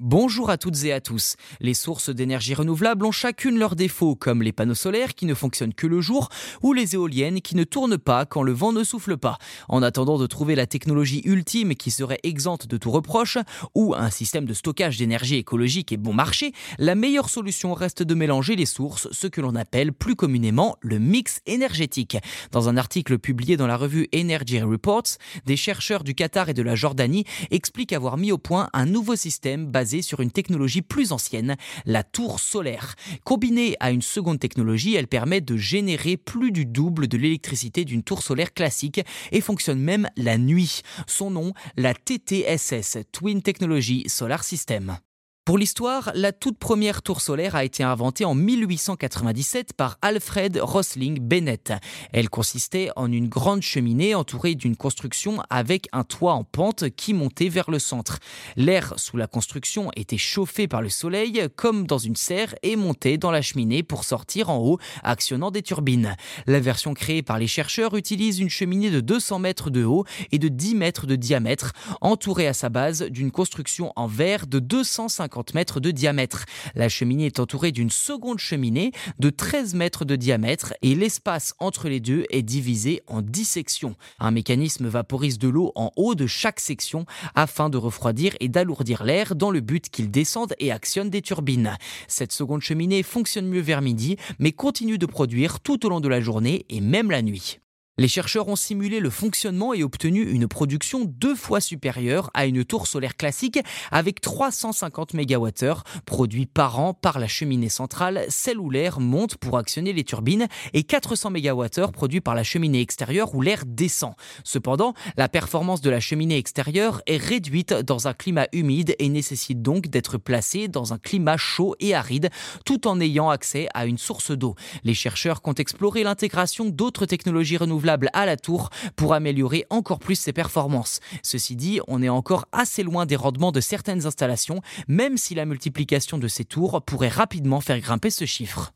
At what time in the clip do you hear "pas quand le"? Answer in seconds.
7.96-8.50